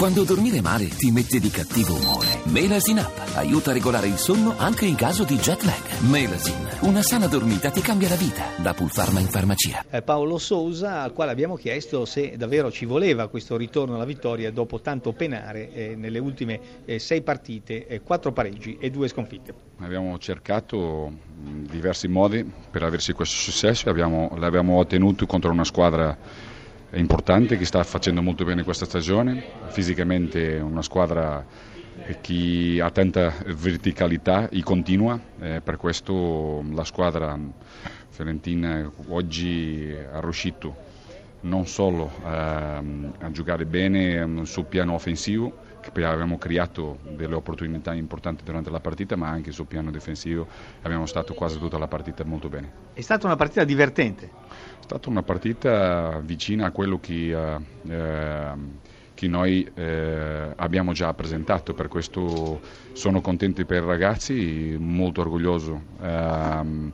Quando 0.00 0.24
dormire 0.24 0.62
male 0.62 0.86
ti 0.86 1.10
mette 1.10 1.38
di 1.38 1.50
cattivo 1.50 1.92
umore. 1.92 2.40
Melasin 2.44 2.96
Up 3.00 3.34
aiuta 3.34 3.68
a 3.68 3.74
regolare 3.74 4.06
il 4.06 4.16
sonno 4.16 4.54
anche 4.56 4.86
in 4.86 4.94
caso 4.94 5.24
di 5.24 5.36
jet 5.36 5.62
lag. 5.64 6.00
Melasin, 6.08 6.88
una 6.88 7.02
sana 7.02 7.26
dormita 7.26 7.68
ti 7.68 7.82
cambia 7.82 8.08
la 8.08 8.14
vita. 8.14 8.44
Da 8.56 8.72
Pulpharma 8.72 9.20
in 9.20 9.26
farmacia. 9.26 9.84
Eh, 9.90 10.00
Paolo 10.00 10.38
Sousa, 10.38 11.02
al 11.02 11.12
quale 11.12 11.32
abbiamo 11.32 11.54
chiesto 11.56 12.06
se 12.06 12.34
davvero 12.38 12.70
ci 12.70 12.86
voleva 12.86 13.28
questo 13.28 13.58
ritorno 13.58 13.96
alla 13.96 14.06
vittoria 14.06 14.50
dopo 14.50 14.80
tanto 14.80 15.12
penare 15.12 15.70
eh, 15.70 15.94
nelle 15.96 16.18
ultime 16.18 16.60
eh, 16.86 16.98
sei 16.98 17.20
partite, 17.20 17.86
eh, 17.86 18.00
quattro 18.00 18.32
pareggi 18.32 18.78
e 18.80 18.88
due 18.88 19.06
sconfitte. 19.06 19.52
Abbiamo 19.80 20.16
cercato 20.16 21.12
diversi 21.36 22.08
modi 22.08 22.42
per 22.70 22.84
aversi 22.84 23.12
questo 23.12 23.36
successo, 23.36 23.90
abbiamo, 23.90 24.32
l'abbiamo 24.38 24.78
ottenuto 24.78 25.26
contro 25.26 25.50
una 25.50 25.64
squadra 25.64 26.16
importante 26.98 27.56
che 27.56 27.64
sta 27.64 27.82
facendo 27.84 28.22
molto 28.22 28.44
bene 28.44 28.64
questa 28.64 28.84
stagione, 28.84 29.42
fisicamente 29.68 30.56
una 30.58 30.82
squadra 30.82 31.44
che 32.20 32.80
ha 32.82 32.90
tanta 32.90 33.32
verticalità 33.46 34.48
e 34.48 34.62
continua, 34.62 35.18
eh, 35.40 35.60
per 35.62 35.76
questo 35.76 36.64
la 36.72 36.84
squadra 36.84 37.38
fiorentina 38.08 38.90
oggi 39.08 39.94
ha 40.12 40.20
riuscito 40.20 40.88
non 41.42 41.66
solo 41.66 42.10
eh, 42.24 42.28
a 42.28 43.30
giocare 43.30 43.64
bene 43.66 44.44
sul 44.44 44.64
piano 44.66 44.94
offensivo, 44.94 45.68
abbiamo 45.86 46.38
creato 46.38 46.98
delle 47.16 47.34
opportunità 47.34 47.94
importanti 47.94 48.44
durante 48.44 48.70
la 48.70 48.80
partita, 48.80 49.16
ma 49.16 49.28
anche 49.28 49.52
sul 49.52 49.66
piano 49.66 49.90
difensivo 49.90 50.46
abbiamo 50.82 51.06
stato 51.06 51.34
quasi 51.34 51.58
tutta 51.58 51.78
la 51.78 51.88
partita 51.88 52.24
molto 52.24 52.48
bene. 52.48 52.72
È 52.92 53.00
stata 53.00 53.26
una 53.26 53.36
partita 53.36 53.64
divertente? 53.64 54.26
È 54.26 54.82
stata 54.82 55.08
una 55.08 55.22
partita 55.22 56.20
vicina 56.22 56.66
a 56.66 56.70
quello 56.70 56.98
che, 57.00 57.30
eh, 57.30 57.60
eh, 57.88 58.52
che 59.14 59.28
noi 59.28 59.70
eh, 59.74 60.52
abbiamo 60.56 60.92
già 60.92 61.12
presentato, 61.14 61.74
per 61.74 61.88
questo 61.88 62.60
sono 62.92 63.20
contento 63.20 63.64
per 63.64 63.82
i 63.82 63.86
ragazzi, 63.86 64.76
molto 64.78 65.20
orgoglioso 65.20 65.82
ehm, 66.00 66.92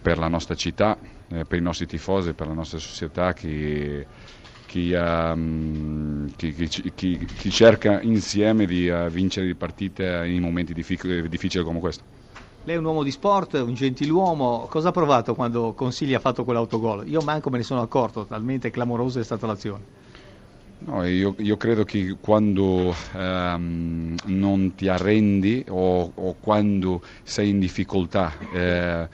per 0.00 0.18
la 0.18 0.28
nostra 0.28 0.54
città, 0.54 0.96
eh, 1.28 1.44
per 1.44 1.58
i 1.58 1.62
nostri 1.62 1.86
tifosi, 1.86 2.32
per 2.32 2.46
la 2.46 2.54
nostra 2.54 2.78
società 2.78 3.32
che 3.32 4.06
chi, 4.68 4.92
um, 4.92 6.17
chi, 6.36 6.52
chi, 6.94 7.18
chi, 7.24 7.50
cerca 7.50 8.00
insieme 8.02 8.66
di 8.66 8.88
uh, 8.88 9.08
vincere 9.08 9.46
le 9.46 9.54
partite 9.54 10.24
in 10.26 10.42
momenti 10.42 10.72
difficili, 10.72 11.28
difficili 11.28 11.64
come 11.64 11.80
questo. 11.80 12.02
Lei 12.64 12.76
è 12.76 12.78
un 12.78 12.84
uomo 12.84 13.02
di 13.02 13.10
sport, 13.10 13.54
un 13.54 13.74
gentiluomo, 13.74 14.66
cosa 14.68 14.88
ha 14.88 14.92
provato 14.92 15.34
quando 15.34 15.72
Consigli 15.72 16.12
ha 16.12 16.18
fatto 16.18 16.44
quell'autogol? 16.44 17.08
Io 17.08 17.20
manco 17.22 17.48
me 17.48 17.58
ne 17.58 17.62
sono 17.62 17.80
accorto, 17.80 18.26
talmente 18.26 18.70
clamorosa 18.70 19.20
è 19.20 19.24
stata 19.24 19.46
l'azione. 19.46 19.96
No, 20.80 21.04
io, 21.04 21.34
io, 21.38 21.56
credo 21.56 21.84
che 21.84 22.16
quando 22.20 22.94
um, 23.14 24.14
non 24.26 24.74
ti 24.76 24.86
arrendi 24.86 25.64
o, 25.68 26.12
o, 26.14 26.36
quando 26.38 27.02
sei 27.24 27.48
in 27.48 27.58
difficoltà 27.58 28.32
eh, 28.52 29.08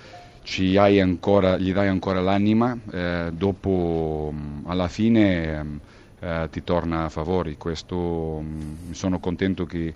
ancora, 1.00 1.56
gli 1.56 1.72
dai 1.72 1.88
ancora 1.88 2.20
l'anima, 2.20 2.76
eh, 2.90 3.30
dopo 3.32 4.34
alla 4.66 4.88
fine 4.88 5.64
mm, 5.64 5.76
eh, 6.24 6.48
ti 6.50 6.64
torna 6.64 7.04
a 7.04 7.08
favore. 7.10 7.56
Questo 7.56 8.40
mh, 8.40 8.92
sono 8.92 9.18
contento 9.18 9.66
che, 9.66 9.92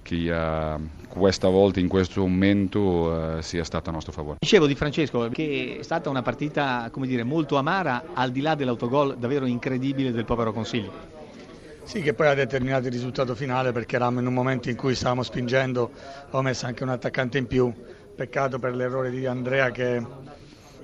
che 0.00 0.30
uh, 0.30 0.80
questa 1.08 1.48
volta, 1.48 1.80
in 1.80 1.88
questo 1.88 2.20
momento, 2.20 2.80
uh, 2.80 3.40
sia 3.40 3.64
stata 3.64 3.90
a 3.90 3.92
nostro 3.92 4.12
favore. 4.12 4.36
Dicevo 4.38 4.66
di 4.66 4.76
Francesco 4.76 5.28
che 5.28 5.78
è 5.80 5.82
stata 5.82 6.08
una 6.08 6.22
partita 6.22 6.88
dire, 6.98 7.24
molto 7.24 7.56
amara, 7.56 8.04
al 8.14 8.30
di 8.30 8.40
là 8.40 8.54
dell'autogol 8.54 9.16
davvero 9.18 9.44
incredibile 9.46 10.12
del 10.12 10.24
povero 10.24 10.52
Consiglio. 10.52 11.14
Sì, 11.82 12.00
che 12.00 12.14
poi 12.14 12.28
ha 12.28 12.34
determinato 12.34 12.86
il 12.86 12.92
risultato 12.92 13.34
finale 13.34 13.72
perché 13.72 13.96
eravamo 13.96 14.20
in 14.20 14.26
un 14.26 14.34
momento 14.34 14.70
in 14.70 14.76
cui 14.76 14.94
stavamo 14.94 15.22
spingendo, 15.22 15.90
ho 16.30 16.42
messo 16.42 16.66
anche 16.66 16.82
un 16.82 16.90
attaccante 16.90 17.38
in 17.38 17.46
più, 17.46 17.72
Peccato 18.16 18.58
per 18.58 18.74
l'errore 18.74 19.10
di 19.10 19.26
Andrea 19.26 19.70
che 19.70 20.02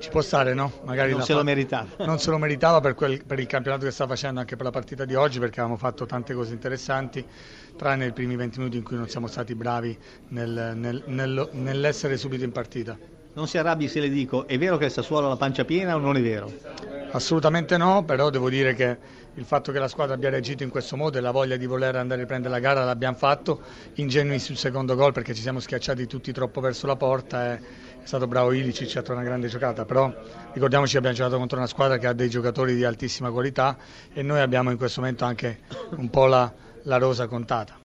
ci 0.02 0.10
può 0.10 0.20
stare, 0.20 0.52
no? 0.52 0.72
Magari 0.84 1.12
non 1.12 1.22
se 1.22 1.32
fa... 1.32 1.38
lo 1.38 1.44
meritava. 1.44 1.86
Non 2.04 2.18
se 2.18 2.30
lo 2.30 2.36
meritava 2.36 2.80
per, 2.80 2.94
quel, 2.94 3.24
per, 3.24 3.38
il 3.38 3.46
campionato 3.46 3.84
che 3.84 3.92
sta 3.92 4.06
facendo, 4.06 4.40
anche 4.40 4.56
per 4.56 4.64
la 4.64 4.72
partita 4.72 5.04
di 5.04 5.14
oggi, 5.14 5.38
perché 5.38 5.60
avevamo 5.60 5.78
fatto 5.78 6.06
tante 6.06 6.34
cose 6.34 6.52
interessanti, 6.52 7.24
tranne 7.76 8.06
i 8.06 8.12
primi 8.12 8.34
20 8.34 8.58
minuti 8.58 8.76
in 8.78 8.82
cui 8.82 8.96
non 8.96 9.08
siamo 9.08 9.28
stati 9.28 9.54
bravi 9.54 9.96
nel, 10.28 10.72
nel, 10.74 11.04
nel, 11.06 11.48
nell'essere 11.52 12.16
subito 12.16 12.42
in 12.42 12.50
partita. 12.50 12.98
Non 13.34 13.46
si 13.46 13.58
arrabbi 13.58 13.86
se 13.86 14.00
le 14.00 14.10
dico, 14.10 14.46
è 14.46 14.58
vero 14.58 14.76
che 14.76 14.86
il 14.86 14.90
Sassuolo 14.90 15.26
ha 15.26 15.30
la 15.30 15.36
pancia 15.36 15.64
piena 15.64 15.94
o 15.94 15.98
non 15.98 16.16
è 16.16 16.20
vero? 16.20 16.52
Assolutamente 17.14 17.76
no, 17.76 18.04
però 18.04 18.30
devo 18.30 18.48
dire 18.48 18.74
che 18.74 18.96
il 19.34 19.44
fatto 19.44 19.70
che 19.70 19.78
la 19.78 19.88
squadra 19.88 20.14
abbia 20.14 20.30
reagito 20.30 20.62
in 20.62 20.70
questo 20.70 20.96
modo 20.96 21.18
e 21.18 21.20
la 21.20 21.30
voglia 21.30 21.56
di 21.56 21.66
voler 21.66 21.94
andare 21.96 22.22
a 22.22 22.26
prendere 22.26 22.52
la 22.54 22.58
gara 22.58 22.84
l'abbiamo 22.84 23.16
fatto, 23.16 23.60
ingenui 23.94 24.38
sul 24.38 24.56
secondo 24.56 24.94
gol 24.94 25.12
perché 25.12 25.34
ci 25.34 25.42
siamo 25.42 25.60
schiacciati 25.60 26.06
tutti 26.06 26.32
troppo 26.32 26.60
verso 26.60 26.86
la 26.86 26.96
porta, 26.96 27.52
è, 27.52 27.60
stato 28.02 28.26
bravo 28.26 28.52
Ilicic, 28.52 28.88
ci 28.88 28.96
ha 28.96 29.02
fatto 29.02 29.12
una 29.12 29.22
grande 29.22 29.48
giocata, 29.48 29.84
però 29.84 30.10
ricordiamoci 30.54 30.92
che 30.92 30.98
abbiamo 30.98 31.16
giocato 31.16 31.36
contro 31.36 31.58
una 31.58 31.66
squadra 31.66 31.98
che 31.98 32.06
ha 32.06 32.14
dei 32.14 32.30
giocatori 32.30 32.74
di 32.74 32.84
altissima 32.84 33.30
qualità 33.30 33.76
e 34.12 34.22
noi 34.22 34.40
abbiamo 34.40 34.70
in 34.70 34.78
questo 34.78 35.00
momento 35.02 35.26
anche 35.26 35.60
un 35.96 36.08
po' 36.08 36.24
la, 36.26 36.50
la 36.84 36.96
rosa 36.96 37.26
contata. 37.26 37.78